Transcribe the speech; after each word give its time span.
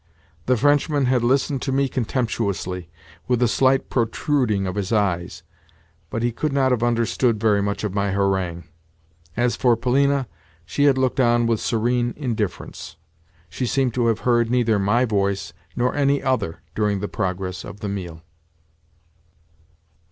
The 0.47 0.57
Frenchman 0.57 1.05
had 1.05 1.23
listened 1.23 1.61
to 1.61 1.71
me 1.71 1.87
contemptuously, 1.87 2.89
with 3.27 3.39
a 3.43 3.47
slight 3.47 3.87
protruding 3.91 4.65
of 4.65 4.73
his 4.73 4.91
eyes; 4.91 5.43
but, 6.09 6.23
he 6.23 6.31
could 6.31 6.51
not 6.51 6.71
have 6.71 6.81
understood 6.81 7.39
very 7.39 7.61
much 7.61 7.83
of 7.83 7.93
my 7.93 8.09
harangue. 8.09 8.63
As 9.37 9.55
for 9.55 9.77
Polina, 9.77 10.27
she 10.65 10.85
had 10.85 10.97
looked 10.97 11.19
on 11.19 11.45
with 11.45 11.59
serene 11.59 12.15
indifference. 12.17 12.95
She 13.47 13.67
seemed 13.67 13.93
to 13.93 14.07
have 14.07 14.21
heard 14.21 14.49
neither 14.49 14.79
my 14.79 15.05
voice 15.05 15.53
nor 15.75 15.93
any 15.95 16.23
other 16.23 16.63
during 16.73 16.99
the 16.99 17.07
progress 17.07 17.63
of 17.63 17.81
the 17.81 17.87
meal. 17.87 18.23